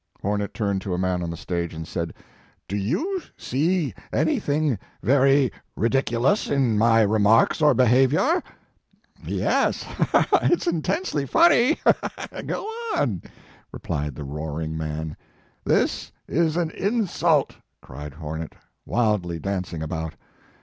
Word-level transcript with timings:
Hornet 0.23 0.55
turned 0.55 0.81
to 0.81 0.95
a 0.95 0.97
man 0.97 1.21
on 1.21 1.29
the 1.29 1.37
stage, 1.37 1.75
and 1.75 1.87
said: 1.87 2.15
"Do 2.67 2.75
you 2.75 3.21
see 3.37 3.93
anything 4.11 4.79
very 5.03 5.51
ridiculous 5.75 6.49
in 6.49 6.75
my 6.75 7.03
remarks 7.03 7.61
or 7.61 7.75
behavior?" 7.75 8.41
"Yes, 9.23 9.83
ha, 9.83 10.25
ha! 10.31 10.39
It 10.41 10.53
s 10.61 10.65
intensely 10.65 11.27
funny 11.27 11.73
ha, 11.83 11.93
ha, 12.01 12.09
ha! 12.17 12.41
Go 12.41 12.63
on!" 12.95 13.21
replied 13.71 14.15
the 14.15 14.23
roaring 14.23 14.75
man. 14.75 15.15
This 15.65 16.11
is 16.27 16.57
an 16.57 16.71
insult," 16.71 17.57
cried 17.79 18.15
Hornet, 18.15 18.53
wildly 18.87 19.39
danc 19.39 19.71
ing 19.71 19.83
about. 19.83 20.15